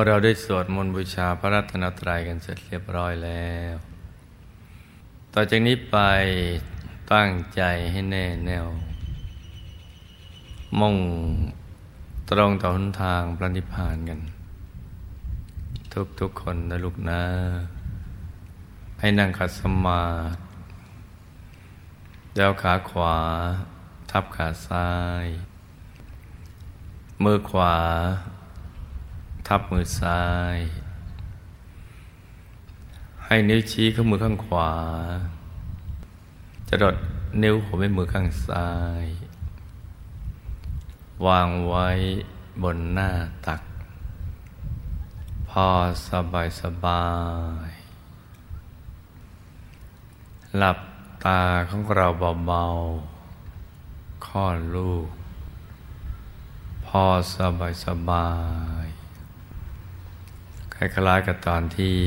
[0.00, 3.74] อเราได้สวดมนต์บูชาพระรัตนตรัยกันเสร็จเรียบร้อยแล้ว
[5.34, 5.96] ต่อจากนี้ไป
[7.12, 7.62] ตั้งใจ
[7.92, 8.66] ให้แน่แน่ว
[10.80, 10.96] มุ่ง
[12.30, 14.20] ตรงต่อหนทางพระนิพพานกัน
[15.92, 17.22] ทุกทุกคนนะลูกนะ
[19.00, 20.40] ให้นั่งขัดสมาธิ
[22.34, 23.16] เดวขาขวา
[24.10, 24.90] ทับขาซ้า
[25.24, 25.26] ย
[27.22, 27.74] มือขวา
[29.52, 30.22] ทับมือซ้า
[30.56, 30.58] ย
[33.24, 34.72] ให้นิ้วชี้ข้ามือข้างขวา
[36.68, 36.96] จะดด
[37.42, 38.70] นิ้วหัวแม่มือข้างซ้า
[39.02, 39.04] ย
[41.26, 41.88] วางไว้
[42.62, 43.10] บนหน้า
[43.46, 43.62] ตัก
[45.48, 45.66] พอ
[46.08, 47.06] สบายสบา
[47.68, 47.70] ย
[50.58, 50.78] หลับ
[51.24, 52.06] ตาของเรา
[52.46, 55.08] เบาๆคลอลูก
[56.86, 57.02] พอ
[57.34, 58.28] สบายสบา
[58.84, 58.99] ย
[60.82, 61.98] คล้ายๆกับตอนที่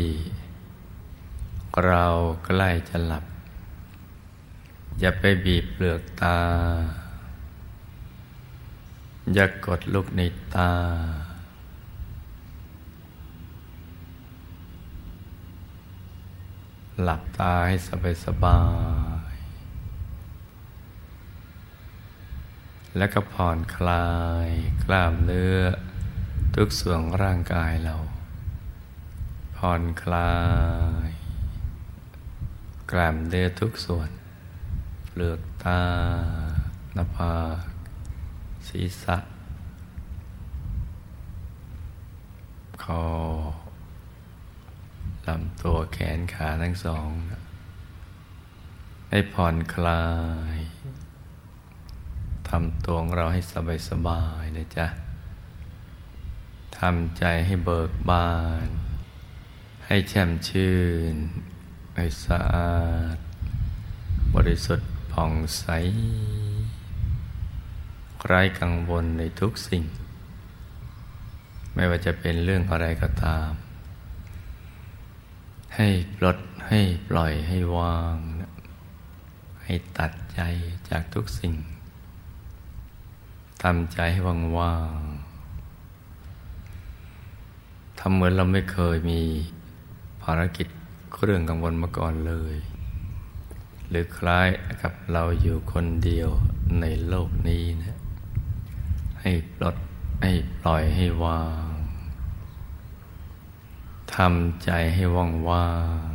[1.85, 2.05] เรา
[2.45, 3.25] ใกล้จะหลับ
[4.99, 6.39] อย่าไปบีบเปลือกตา
[9.33, 10.21] อย่ากกดลูกใน
[10.55, 10.71] ตา
[17.01, 18.61] หลับตาให้สบายสบา
[19.33, 19.35] ย
[22.97, 24.07] แล้วก็ผ่อนคลา
[24.47, 24.49] ย
[24.83, 25.59] กล้ามเนื้อ
[26.55, 27.95] ทุกส่วนร่างกายเรา
[29.67, 30.33] ผ่อนคลา
[31.07, 31.09] ย
[32.91, 34.09] กล้ามเนื้อทุกส่วน
[35.09, 35.81] เปลือกตา
[36.93, 37.65] หน้าผาก
[38.67, 39.17] ศีรษะ
[42.83, 43.05] คอ
[45.27, 47.09] ลำตัวแขนขาทั้งสอง
[49.09, 50.05] ให้ผ่อนคลา
[50.55, 50.57] ย
[52.49, 54.87] ทำตัวของเราให้สบายสบายนะจ๊ะ
[56.79, 58.29] ทำใจให้เบิกบา
[58.67, 58.69] น
[59.87, 60.75] ให้แช่มชื่
[61.13, 61.15] น
[61.95, 62.73] ให้สะอา
[63.15, 63.17] ด
[64.35, 65.65] บริสุทธิ์ผ่องใส
[68.25, 69.83] ไร้กังวลในทุกสิ่ง
[71.73, 73.49] ไม่ว่าจะเป็นเรื่องอะไรก็ตาม
[75.75, 76.37] ให้ปลด
[76.69, 76.79] ให้
[77.09, 78.17] ปล่อยให้วาง
[79.63, 80.41] ให้ตัดใจ
[80.89, 81.53] จากทุกสิ่ง
[83.61, 84.19] ทำใจให้
[84.59, 89.21] ว่างๆทำเหมือนเราไม่เคยมี
[90.23, 90.67] ภารกิจ
[91.23, 92.55] เรื่องกังวลมาก่อนเลย
[93.89, 94.47] หรือคล้าย
[94.81, 96.29] กับเราอยู่คนเดียว
[96.81, 97.97] ในโลกนี้นะ
[99.21, 99.75] ให้ปลด
[100.23, 101.67] ให้ปล่อยให้วาง
[104.15, 105.69] ทำใจให้ว่างว่า
[106.07, 106.09] ง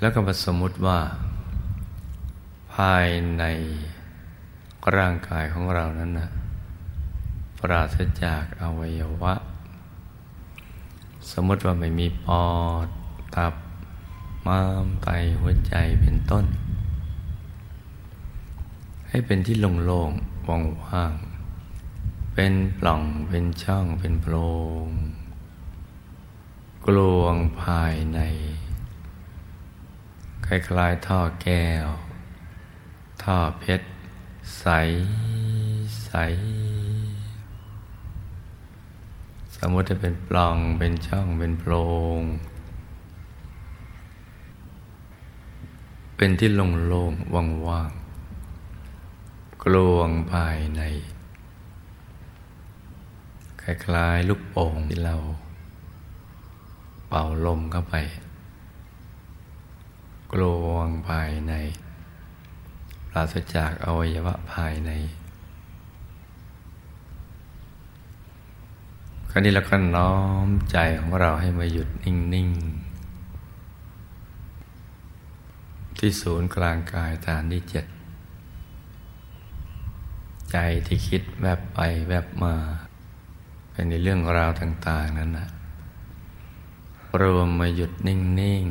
[0.00, 0.98] แล้วก็มาสมมติว่า
[2.74, 3.06] ภาย
[3.38, 3.44] ใน
[4.96, 6.30] ร่างกายของเรานั้นนะ
[7.58, 9.34] ปราศจากอวัยวะ
[11.32, 12.46] สมมติว่าไม่มีปอ
[12.86, 12.88] ด
[13.36, 13.54] ตับ
[14.46, 15.08] ม้ามไต
[15.40, 16.44] หัวใจเป็นต้น
[19.08, 20.46] ให้เป็นที่โล่งๆ
[20.90, 24.34] ว่างๆเป็นปล่องเป็นช่องเป็นโพร
[24.86, 24.88] ง
[26.86, 28.20] กลวงภายใน
[30.46, 31.86] คล้ายๆท่อแก้ว
[33.22, 33.86] ท่อเพชร
[34.58, 34.66] ใส
[36.04, 36.12] ใส
[39.58, 41.72] สมมติจะเป็นปล่องเป็นช่องเป็นโพร
[42.18, 42.20] ง
[46.16, 47.34] เป็นที่โล่งๆ
[47.68, 50.82] ว่างๆกลวงภายใน
[53.62, 55.16] คล้ายๆลูกโป่งที่เรา
[57.08, 57.94] เป่าลมเข้าไป
[60.32, 61.52] กลวงภายใน
[63.08, 64.90] ปราศจากอวัยวะภายใน
[69.38, 70.14] ราวนี้เราก็น้อ
[70.46, 72.50] มใจของเราให้มาหยุดนิ่ง
[75.42, 77.86] ๆ ที่ศูนย์กลางกายฐานที่เจ็ด
[80.52, 80.56] ใจ
[80.86, 81.78] ที่คิดแวบไป
[82.08, 82.54] แวบมา
[83.70, 85.48] เป็นในเรื่องราวต่าง ๆ นั้นนะ
[87.20, 88.18] รวมมาหยุดนิ่
[88.60, 88.62] ง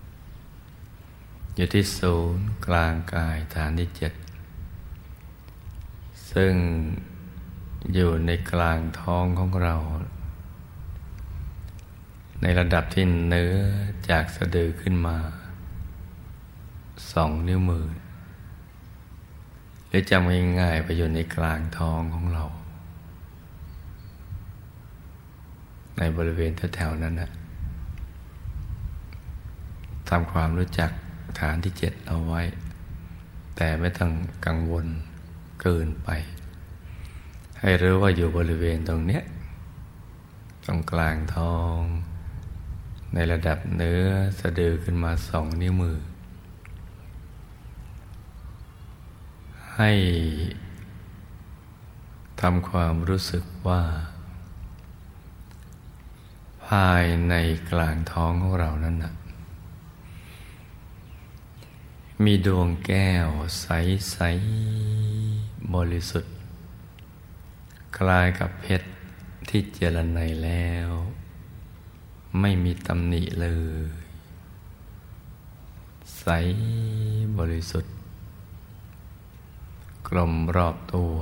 [0.00, 4.12] ๆ อยู่ที่ศูนย์กลางกายฐานที่เจ็ด
[6.32, 6.54] ซึ่ง
[7.94, 9.74] อยู่ในกลางท้องของเรา
[12.42, 13.54] ในระดับที่เนื้อ
[14.10, 15.16] จากสะดือขึ้นมา
[17.12, 17.86] สองนิ้วมือ
[19.88, 22.44] หรือจำง่ายๆไปอยู่ในกลางท้องของเรา
[25.98, 27.30] ในบริเวณแถวๆนั้นนะ
[30.08, 30.90] ทำความรู้จัก
[31.38, 32.42] ฐานที่เจ็ดเอาไว้
[33.56, 34.12] แต่ไม่ต้อง
[34.46, 34.86] กังวล
[35.62, 36.10] เกินไป
[37.68, 39.22] ให้รู้ว่าอยู่บริเวณตรงเนี้ย
[40.64, 41.78] ตรงกลางท้อง
[43.14, 44.06] ในระดับเนื้อ
[44.38, 45.98] สะดือขึ้นมาสองนิ้วมือ
[49.76, 49.92] ให้
[52.40, 53.82] ทำความรู้สึกว่า
[56.66, 57.34] ภายใน
[57.70, 59.12] กลางท้องของเรานั้นนะ
[62.24, 63.28] มีดวงแก้ว
[63.60, 64.16] ใส
[64.96, 66.35] ๆ บริสุทธิ์
[67.96, 68.88] คล้ายกับเพชร
[69.48, 70.88] ที่เจรไนแล้ว
[72.40, 73.48] ไม่มีตำหนิเล
[73.88, 73.90] ย
[76.18, 76.26] ใส
[77.38, 77.94] บริสุทธิ์
[80.08, 81.14] กลมรอบตัว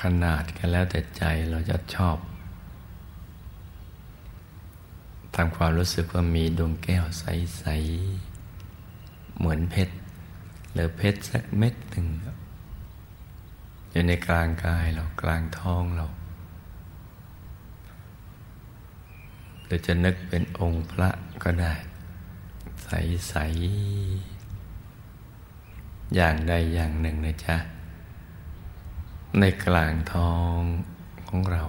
[0.00, 2.16] ขนาดกันแล้วแต่ใจเราจะชอบ
[5.34, 7.64] ทำความรู้สึกว่ามีดวงแก้วใส
[8.52, 9.94] ๆ เหมือนเพชร
[10.72, 12.06] หรือเพชรสักเม็ดหนึ่ง
[13.92, 16.06] อยู่ในกลางกายเรากลางท้องเรา
[19.64, 21.10] หรือจะนึกเป็นองค์พระ
[21.42, 21.74] ก็ได้
[22.82, 23.34] ใส
[24.34, 27.56] ๆ อย่างใดอย่างหนึ่งนะจ๊ะ
[29.38, 30.58] ในกลางท้อง
[31.28, 31.62] ของเรา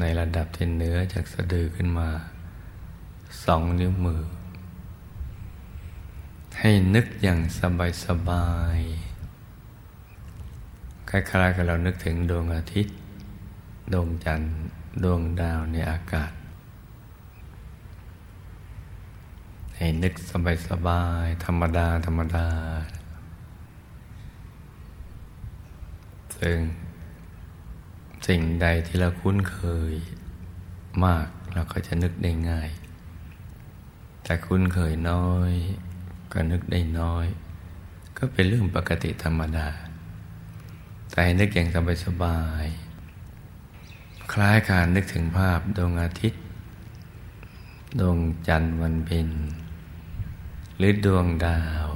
[0.00, 2.08] ในระดับที่เนื้อจากสะดือขึ้นมา
[3.44, 4.22] สองนิ้วมือ
[6.58, 8.80] ให้นึกอย่างสบายสบาย
[11.14, 12.94] คล้ายๆกับเรานึกถึงดวงอาทิตย์
[13.92, 14.54] ดวงจันทร์
[15.04, 16.32] ดวงดาวในอากาศ
[19.76, 22.48] ให้นึกสบายสบายธรรมดา ธรรมดา
[26.38, 26.58] ซึ่ง
[28.26, 29.58] สิ่งใดที่เราคุ้นเค
[29.92, 29.94] ย
[31.04, 32.70] มากเราก็จะนึกได้ง่าย
[34.24, 35.52] แต่คุ้นเคยน้อย
[36.32, 37.26] ก็นึกได้น้อย
[38.16, 39.68] ก็เป็นเรื่องปกติธรรมดา
[41.12, 41.68] แต่ให้นึกอย่าง
[42.04, 46.42] สบายๆคล้ายการนึกถึงภาพดวงอาทิตย์
[48.00, 48.18] ดวง
[48.48, 49.28] จันทร์วันเพ็ญ
[50.76, 51.86] หรือดวงดาว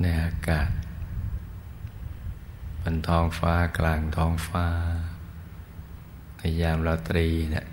[0.00, 0.70] ในอากาศ
[2.82, 4.66] บนท้องฟ้ากลางท้องฟ้า
[6.36, 7.66] ในยามราตรีเนะี่ย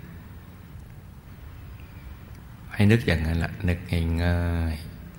[2.72, 3.78] ให้นึกอย่างนั้นแหละนึก
[4.24, 4.42] ง่า
[4.72, 4.74] ย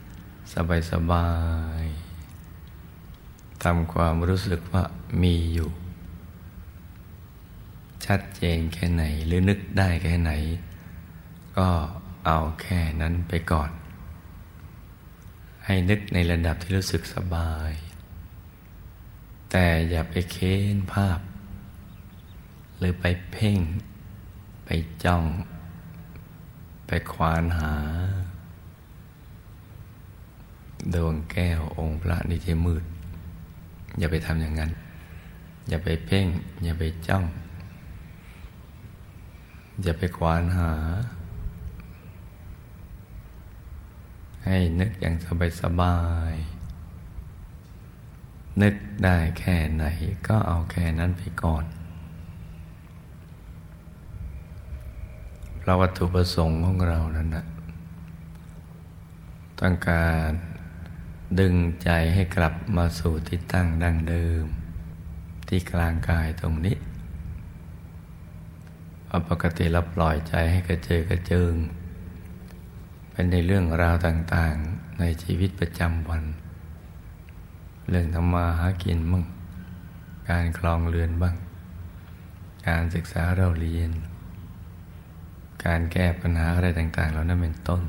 [0.05, 0.53] ๆ
[0.91, 1.29] สบา
[1.81, 2.10] ยๆ
[3.63, 4.83] ทำความรู้สึกว่า
[5.21, 5.69] มีอยู่
[8.05, 10.31] ชัดเจนแค่ไหนหรือนึกได้แค่ไหน
[11.57, 11.69] ก็
[12.25, 13.71] เอาแค่นั้นไปก่อน
[15.65, 17.71] ให้นึกในระดับที่รู้สึกสบาย
[19.51, 21.19] แต่อย่าไปเค้นภาพ
[22.77, 23.59] หรือไปเพ่ง
[24.65, 24.69] ไป
[25.03, 25.23] จ้อง
[26.87, 27.75] ไปควานหา
[30.93, 32.83] ดวงแก้วองค์พระนี่ที่มืด
[33.99, 34.71] อย่าไปทำอย่างนั้น
[35.69, 36.27] อย่าไปเพ่ง
[36.63, 37.23] อย่าไปจ้อง
[39.83, 40.71] อย่าไปควานหา
[44.45, 45.97] ให้นึกอย่างสบายสบา
[46.31, 46.33] ย
[48.61, 49.83] นึกได้แค่ไหน
[50.27, 51.65] ก็เอาแค่นั้นไปก่อน
[55.59, 57.45] เพราะวัตถุประสงค์ของเรานั้นนะ
[59.59, 60.31] ต้องการ
[61.39, 64.45] ดึงใจให้กลับมาสู่ที่ตั้งดั้งเดิม
[65.47, 66.77] ที่กลางกายตรงนี้
[69.05, 71.53] เพราปกติเราปล่อยใจให้กระเจิงกระเจิง
[73.11, 76.23] เป็นในเรื่องราวต่างๆในชีวิตประจำวัน
[77.89, 79.25] เรื่องทำมาหากินบ้าง
[80.29, 81.35] การคลองเรือนบ้าง
[82.67, 83.91] การศึกษาเราเรียน
[85.65, 87.81] การแก้ปัญหาอะไรต่างๆเหล่านั้นเป็นต้น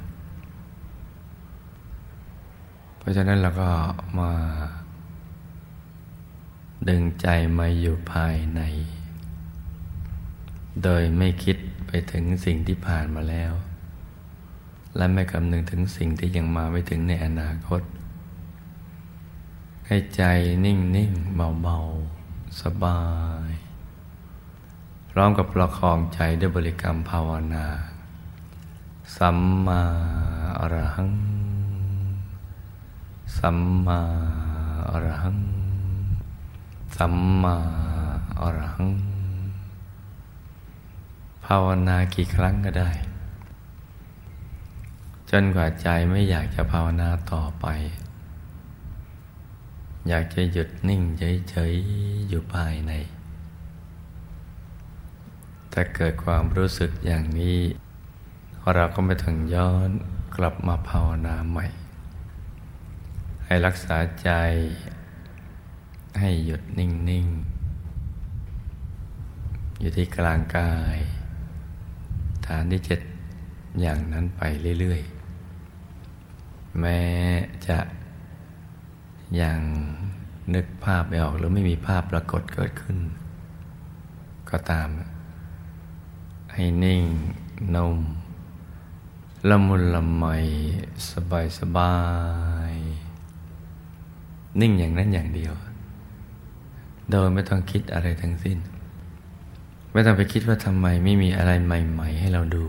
[3.02, 3.70] เพราะฉะนั้นเราก็
[4.18, 4.32] มา
[6.88, 7.26] ดึงใจ
[7.58, 8.60] มาอยู่ภายใน
[10.82, 11.56] โดยไม่คิด
[11.86, 13.52] ไปถึงสิ่งที่ผ่านมาแล้ว
[14.96, 17.82] และไม่คำนึงถึงสิ่งที่ยังมาไม่ถึงในอนาคต
[19.86, 20.22] ให้ใจ
[20.64, 23.00] นิ่งๆเบาๆสบา
[23.48, 23.50] ย
[25.10, 27.66] พร้อมกับประคองใจด้วยบริกรรมภาวนา
[29.16, 29.82] สัมมา
[30.58, 31.31] อรหัง
[33.38, 34.00] สัมมา
[34.88, 35.38] อรหัง
[36.96, 37.56] สัมมา
[38.40, 38.88] อรหัง
[41.44, 42.90] ภาวนากี่ครั้งก็ได้
[45.30, 47.66] จนกว่าใจไม่อยากจะภาวนาต่อไป
[50.08, 51.02] อยากจะหยุดนิ่ง
[51.50, 52.92] เฉยๆอยู่ภายใน
[55.72, 57.58] ถ้าเกิดความรู้สึกอย่างนี้
[58.74, 59.90] เราก็ไม่ถึงย้อน
[60.36, 61.66] กลับมาภาวนาใหม่
[63.52, 64.30] ให้รักษาใจ
[66.18, 67.26] ให้หยุดนิ่ง
[68.18, 70.98] ๆ อยู่ที่กลางกาย
[72.46, 73.00] ฐานที่เจ็ด
[73.80, 74.42] อย่างนั้นไป
[74.80, 75.00] เรื่อย
[75.90, 77.02] ๆ แม้
[77.68, 77.78] จะ
[79.40, 79.60] ยัง
[80.54, 82.98] นึกภาพไม่ออกหรือไม่มีภาพปรากฏเกิดขึ้น
[84.50, 84.88] ก็ตาม
[86.52, 87.02] ให้นิ่ง
[87.74, 87.98] นุ่ม
[89.48, 90.24] ละมุนละไม
[91.10, 91.96] สบายสบา
[92.70, 92.81] ย
[94.60, 95.52] นิ่งอย่างนั้นอย่างเดียว
[97.10, 98.58] โดยไม่ต้องคิดอะไรทั้งสิ้น
[99.92, 102.64] ไม่ต้องไปคิดว่าทำไมไม่มีอะไรใหม่ ๆ ให้เราดู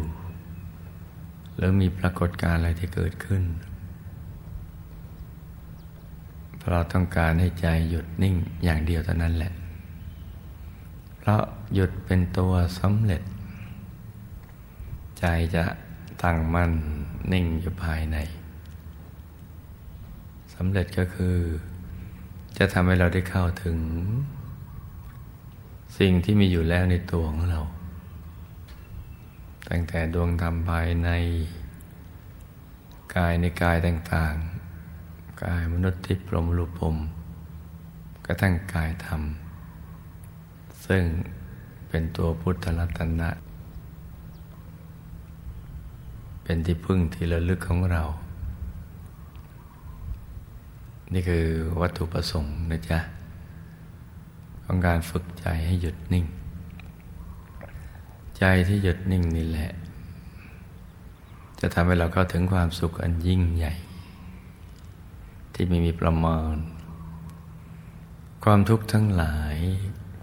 [1.55, 3.43] หรือมีปรากฏการณ์อะไรที่เกิดขึ้น
[6.57, 9.53] เพราะเราต้องการให้ใจหยุดนิ่งอย่างเดียวเท่านั้นแหละ
[11.19, 11.41] เพราะ
[11.73, 13.21] หยุดเป็นตัวสำเร็จ
[15.19, 15.25] ใจ
[15.55, 15.63] จะ
[16.23, 16.71] ตั้งมั่น
[17.31, 18.17] นิ่งอยู่ภายใน
[20.53, 21.37] สำเร็จก็คือ
[22.57, 23.77] จะทำให้เราได้เข้าถึง
[25.97, 27.61] สิ่งที่มีอยู่แล้วในตัวของเรา
[29.69, 31.09] ตั้งแต่ดวงธรรมภายใน
[33.15, 36.95] กายในกายต่างๆ กายมนุษย์ที่ปรมรูปพรม
[38.25, 39.21] กระทั่งกายธรรม
[40.85, 41.03] ซึ่ง
[41.89, 43.29] เป็นตัวพุทธรัตนะ
[46.43, 48.03] เป็นที่พึ่งที่ระลึกของเรา
[51.13, 51.45] นี่คือ
[51.81, 52.99] วัตถุประสงค์นะจ๊ะ
[54.63, 56.25] ของการฝึกใจให้หยุดนิ่ง
[58.37, 59.71] ใจที่หยุดนิ่งนี่แหละ
[61.59, 63.73] จะทำให้เราเข้าถึงความสุขอันยิ่งใหญ่
[65.53, 66.55] ที่ไม่มีประมาณ
[68.43, 69.57] ความทุกข์ทั้งหลาย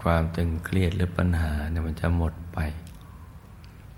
[0.03, 2.59] ความตึงเครียดหรือปัญหาเนี่ยมันจะหมดไป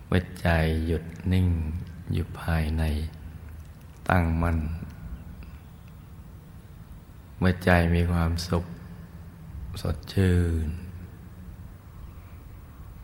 [0.06, 0.48] เมื่อใจ
[0.88, 1.48] หยุดนิ่ง
[2.14, 2.84] อยู่ภายใน
[4.10, 4.58] ตั้งมั่น
[7.44, 8.66] มื่อใจมีความสุข
[9.82, 10.36] สดชื่
[10.66, 10.68] น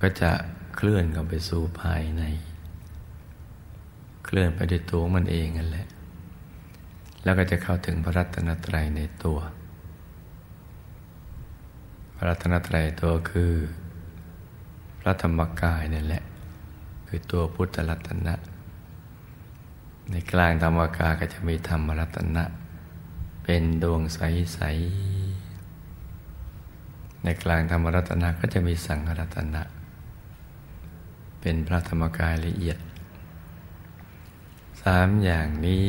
[0.02, 0.32] ก็จะ
[0.76, 2.24] เคลื่อนกันไปสู่ภายใน
[4.26, 5.88] เคลื่อนไปด้วยตัวมันเองนั่นแหละ
[7.24, 9.40] แล้วก็จะเข้าถึงพระรัตนตรัยในตัว
[12.16, 13.54] พระรัตนตรัยตัวคือ
[15.00, 16.24] พระธรรมกายนั่นแหละ
[17.08, 18.36] คือตัวพุทธรัตนะ
[20.12, 22.44] ในกลางธรรมกายก็จะมีธรรมรัตนะ
[23.44, 24.60] เป็นดวงใส
[25.48, 29.62] ๆ ในกลางธรรมรัตนะก็จะมีสังฆรัตนะ
[31.42, 32.78] เป็นพระธรรมกายละเอียด
[34.82, 35.86] สามอย่างนี้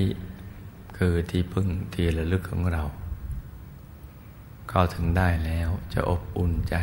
[0.96, 2.82] คือที่พึ่งที่ระลึกของเรา
[4.70, 6.76] เข้าถึงได้แล้วจะอบอุ่นใจ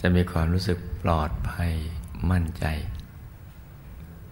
[0.00, 1.72] จะมีความรู้สึกปลอดภัย
[2.30, 2.64] มั่นใจ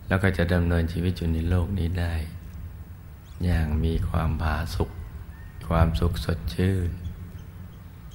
[0.09, 2.15] แล้วก็จะดำเนินชีวิตอยู่ในโลกนี้ได้
[3.45, 4.91] อย่างมีความผาสุก
[5.69, 6.91] ความสุขสดชื่น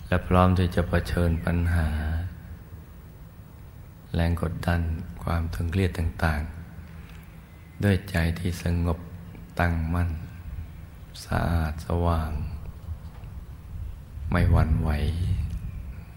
[0.07, 1.89] และพร้อมที่จะะเผชิญปัญหา
[4.13, 4.81] แรงกดดัน
[5.23, 8.99] ความตึงเครียดต่างๆ ด้วยใจที่สงบ
[9.59, 10.09] ตั้งมั่น
[11.25, 12.31] สะอาดสว่าง
[14.31, 14.89] ไม่หวั่นไหว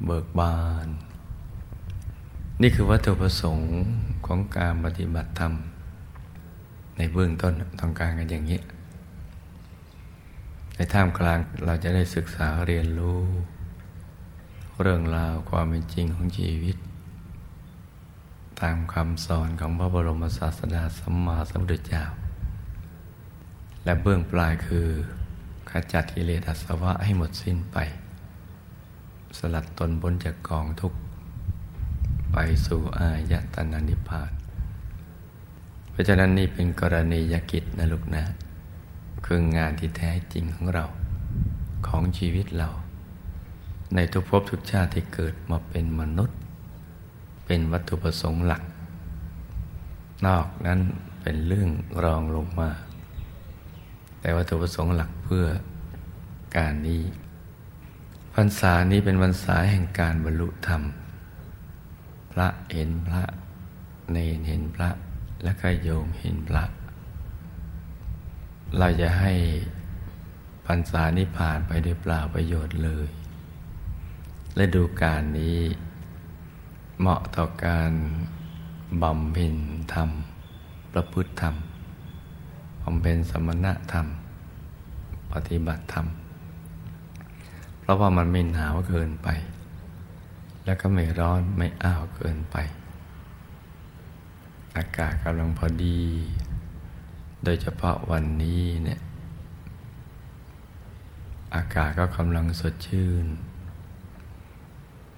[0.05, 0.89] เบิกบาน
[2.63, 3.71] นี่คือวัตถุประสงค์
[4.27, 5.53] ของการปฏิบัติธรรม
[6.97, 8.61] ในเบื้องต้นต้องการกันอย่างนี้
[10.79, 13.21] ในท่ามกลางเราจะได้ศึกษาเรียนรู้
[14.83, 16.77] เรื่องราวความเป็นจริงของชีวิต
[18.61, 22.05] ตามคำสอนของพระบรมศาสดาสัมมาสัมพุทธเจ้า
[23.85, 24.87] และเบื้องปลายคือ
[25.71, 27.77] ขจัดกิเลสอาสวะให้หมดสิ้นไป
[29.39, 30.99] สลัดตนบนจากกองทุกข์
[32.33, 34.33] ไปสู่อายตนะนิพพาน
[35.91, 38.25] เพราะฉะนั้นนี่เป็นกรณียกิจนะลูกนะ
[39.27, 40.85] คืองานที่แท้จริงของเรา
[41.87, 42.69] ของชีวิตเรา
[43.95, 46.39] ในทุกภพทุกชาติที่เกิดมาเป็นมนุษย์
[47.47, 48.63] เป็นวัตถุประสงค์หลัก
[50.27, 50.81] นอกนั้น
[51.23, 51.71] เป็นเรื่อง
[52.05, 52.71] รองลงมา
[54.21, 55.45] แต่วัตถุประสงค์หลักเพื่อ
[56.57, 57.03] การนี้
[58.35, 60.83] พรรษานี้เป็นพรรษาแห่งการบรรลุธรรม
[62.33, 63.23] พระเห็นพระ
[64.11, 64.91] เนนเห็นพระ
[65.45, 66.65] และก็โยมเห็นพระ
[68.79, 69.33] เราจะให้
[70.67, 73.09] พรรษานี้ผ่านไปด้วยเปล่าประโยชน์เลย
[74.57, 75.59] และดูการนี้
[76.99, 77.93] เหมาะต่อการ
[79.03, 79.55] บำเพ็ญ
[79.93, 80.11] ธรรม
[80.93, 81.55] ประพฤติธรรม
[82.83, 84.07] บำเพ็ญสมณธรรม
[85.33, 86.07] ปฏิบัติธรรม
[87.81, 89.29] เพราะว่ามันไม่หนาวเกินไป
[90.65, 92.57] แล้วก็ไม่ร้อนไม่อ้าวเกินไป
[94.77, 96.01] อากาศกำลังพอดี
[97.49, 99.01] โดยเฉพาะวันนี้เนี่ย
[101.55, 103.27] อากาศก็กำลังสดชื่น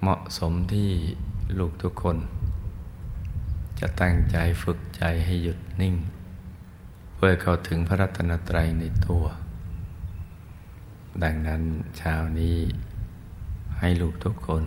[0.01, 0.91] เหมาะสมที่
[1.59, 2.17] ลูกทุกคน
[3.79, 5.95] จะตั้งใจฝึกใจให้หยุดนิ่ง
[7.15, 9.25] เพื่อเข้าถึงพระรัตนตรัยในตัว
[11.23, 11.61] ดังนั้น
[11.97, 12.57] เช้านี้
[13.79, 14.63] ให้ลูกทุกคน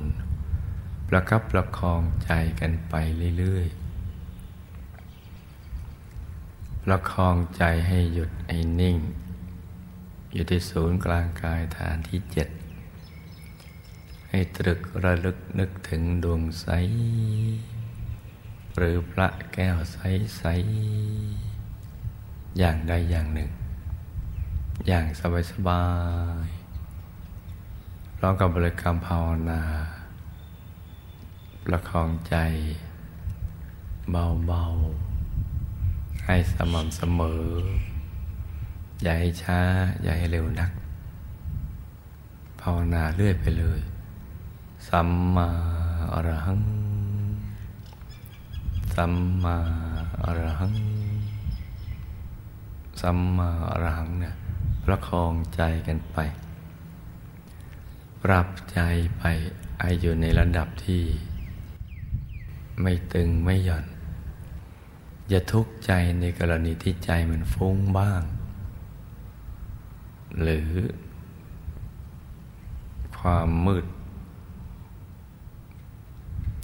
[1.09, 2.95] ประคับประคองใจกันไป
[3.39, 3.82] เรื่อยๆ
[6.85, 8.97] ประคองใจให้หยุดให้นิ่ง
[10.33, 12.49] อยู่ที่ศูนย์กลางกายฐานที่เจ็ด
[14.31, 16.67] ให้ตรึกระลึกนึกถึงดวงใส
[18.77, 19.99] หรือพระแก้วใส
[20.37, 20.45] ใส
[22.59, 23.51] อย่างใดอย่างหนึ่ง
[24.87, 25.85] อย่างสบายสบา
[26.47, 26.49] ย
[28.21, 29.63] ร้องกับบริกรรมภาวนา
[31.65, 32.37] ประคองใจ
[34.11, 35.12] เบาๆ
[36.27, 37.43] ให้สม่ำเสมอ
[39.03, 39.61] อย่าให้ช้า
[40.03, 40.71] อย่าให้เร็วนัก
[42.61, 43.81] ภาวนาเรื่อยไปเลย
[44.89, 45.49] สัมมา
[46.13, 46.61] อรหัง
[48.95, 49.13] สัม
[49.43, 49.57] มา
[50.25, 50.75] อรหัง
[53.01, 54.35] สัมมาอรหังเนี่ย
[54.85, 56.19] ประคองใจกันไป
[58.23, 58.79] ปรับใจ
[59.19, 59.23] ไป
[59.79, 61.03] ไออยู่ในระดับที่
[62.83, 63.85] ไม่ตึงไม่หย่อน
[65.29, 68.23] อย่าทุกข์ใจในกรณีที่ใจมันฟุ้งบ้าง
[70.41, 70.71] หรือ
[73.19, 73.85] ความมืด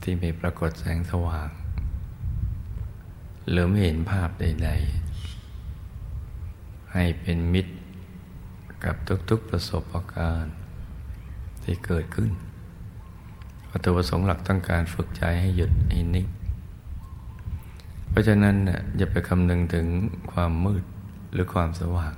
[0.03, 1.50] ที่ไม่ปรากฏแสงสว่าง
[3.50, 4.71] หรือไม่เห็นภาพใด
[6.17, 7.75] ๆ ให้เป็นมิตร
[8.85, 8.97] กับ
[9.30, 9.82] ทุกๆประสบ
[10.15, 10.54] การณ์
[11.63, 12.30] ที่เกิดขึ้น
[13.71, 16.26] วัตถุประสงค์หลักต้องการฝึกใจให้หยุดให้นิ่ง
[18.19, 19.87] ราะฉะนั้นเนี่ยอย่าไปคำนึงถึง
[20.33, 20.85] ความมืด
[21.33, 22.15] หรือความสว่าง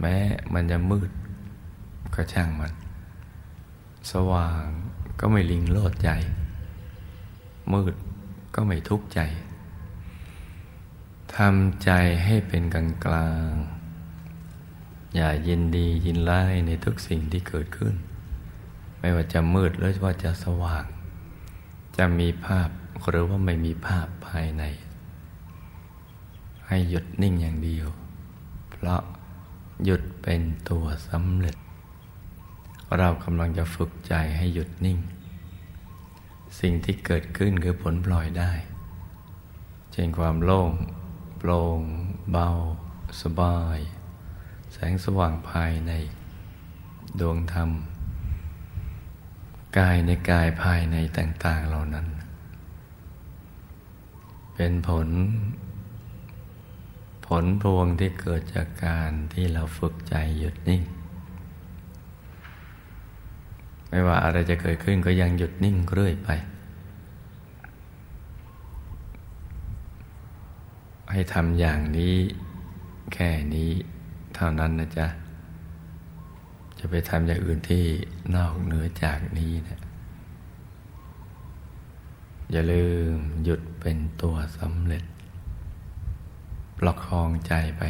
[0.00, 0.16] แม้
[0.54, 1.10] มันจะมืด
[2.14, 2.72] ก็ช่างมัน
[4.12, 4.64] สว่าง
[5.20, 6.10] ก็ไม่ลิงโลดใจ
[7.74, 7.94] มืด
[8.54, 9.20] ก็ไม่ทุกข์ใจ
[11.34, 11.90] ทำใจ
[12.24, 13.50] ให้เป็นกลางกลาง
[15.14, 17.94] อย่ายินดียินร้ายในทุกสิ่งที่เกิดขึ้น
[18.98, 20.84] ไม่ว่าจะมืดหรือว่าจะสว่าง
[21.96, 22.68] จะมีภาพ
[23.08, 24.64] หรือว่าไม่มีภาพภายใน
[26.66, 27.88] ให้หยุดนิ่งอย่างเดียว
[28.70, 29.02] เพราะ
[29.84, 31.56] หยุดเป็นตัวสำเร็จ
[32.98, 34.98] เรากำลังจะฝึกใจให้หยุดนิ่ง
[36.60, 38.52] สิ่งที่เกิดขึ้นคือผลปล่อยได้
[39.92, 40.70] เช่นความโล่ง
[41.38, 41.80] โปร่ง
[42.30, 42.48] เบา
[43.22, 43.78] สบาย
[44.72, 45.92] แสงสว่างภายใน
[47.20, 47.70] ดวงธรรม
[49.78, 52.06] กายในกายภายในต่าง ๆ เหล่านั้น
[54.56, 55.08] เป็นผล
[57.26, 60.82] ผลพวงที่เกิดจากการที่เราฝึกใจหยุดนิ่ง
[63.88, 66.28] ไม่ว่าอะไรจะเกิดขึ้นก็ยังหยุดนิ่งเรื่อยไป
[71.10, 72.16] ให้ทำอย่างนี้
[73.12, 73.70] แค่นี้
[74.34, 75.06] เท่านั้นนะจ๊ะ
[76.78, 77.84] จะไปทำอย่างอื่นที่
[78.34, 79.80] นอกเหนือจากนี้นะ
[82.52, 83.14] อย่าลืม
[83.44, 85.04] หยุด เป็นตัวสำเร็จ
[86.78, 87.82] ประคองใจไป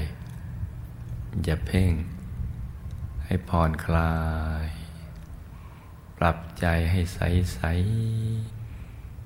[1.44, 1.92] อย่าเพ่ง
[3.24, 4.16] ให้ผ่อนคลา
[4.64, 4.68] ย
[6.18, 7.20] ปรับใจให้ใส
[7.54, 7.60] ใส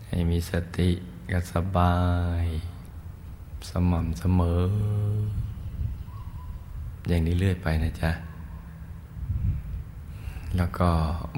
[0.09, 0.90] ให้มีสติ
[1.33, 1.98] กับสบา
[2.42, 2.44] ย
[3.70, 4.62] สม่ำเสมอ
[7.09, 8.11] อย่างนี้เรื่อยไปนะจ๊ะ
[10.56, 10.90] แล้วก็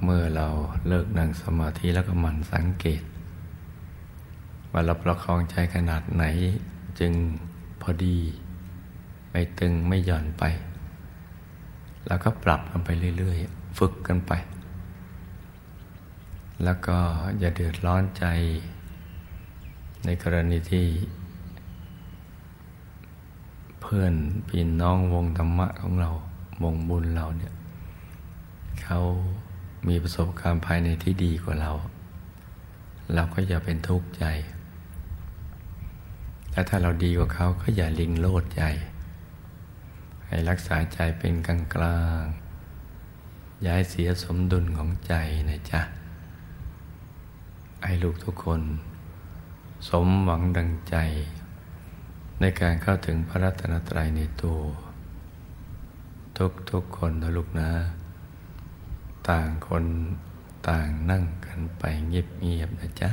[0.05, 0.49] เมื่อเรา
[0.88, 3.03] เลิกนั่งสมาธิแล้วก็หมั่นสังเกต
[4.73, 6.25] ว่าเราประคองใจขนาดไหน
[7.01, 7.13] จึง
[7.83, 8.19] พอดี
[9.31, 10.45] ไม่ตึงไม่หย่อนไป
[12.07, 14.33] แล้วก็ปรับกันไปเรื่อยๆ ฝึกกันไป
[16.65, 16.99] แล้วก็
[17.39, 18.25] อย่าเดือดร้อนใจ
[20.05, 20.87] ในกรณีที่
[23.81, 24.15] เพื่อน
[24.49, 26.11] พี่น้องวงธรรมะของเรา
[26.63, 27.53] วงบุญเราเนี่ย
[28.83, 29.01] เขา
[29.89, 31.73] มีประสบการณ์ภายในที่ดีกว่าเรา
[33.15, 34.25] เราก็อย่าเป็นทุกข์ใจ
[36.53, 38.62] และถ้าเราดีกว่าเขาก็อย่าลิงโลดใจ
[40.27, 42.25] ให้รักษาใจเป็นกลางกลาง
[43.67, 45.15] ย้ายเสียสมดุลของใจ
[45.51, 45.81] นะจ๊ะ
[47.85, 48.62] ให้ลูกทุกคน
[49.88, 50.97] สมหวังดังใจ
[52.41, 54.61] ในการเข้าถึงพระรัตนตรัยในตัว
[56.38, 57.71] ทุกทุกคนนะลูกนะ
[59.29, 59.85] ต่างคน
[60.69, 63.11] ต่างนั่งกันไปเงียบๆนะจ๊ะ